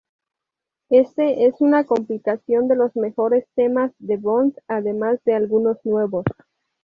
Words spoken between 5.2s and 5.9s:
de algunos